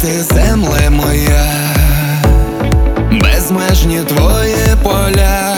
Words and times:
ти 0.00 0.22
земле 0.22 0.90
моя, 0.90 1.46
безмежні 3.10 4.00
твої 4.04 4.56
поля, 4.82 5.54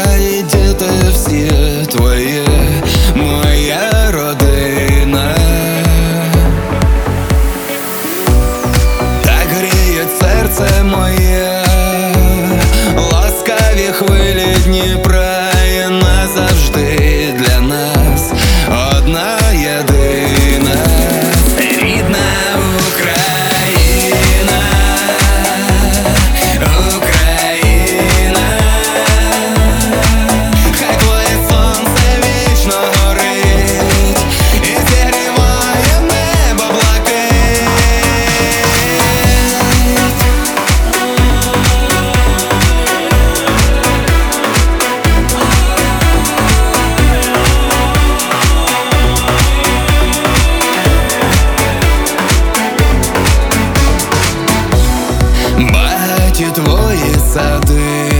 мої 56.92 57.14
сади, 57.34 58.12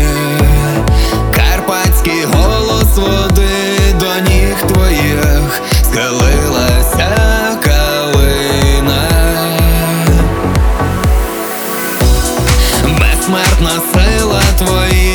карпатський 1.37 2.25
голос 2.25 2.97
води 2.97 3.95
до 4.01 4.31
ніг 4.31 4.57
твоїх 4.69 5.61
схилилася 5.85 7.11
калина, 7.65 9.09
безсмертна 13.01 13.81
сила 13.93 14.43
твоя. 14.59 15.12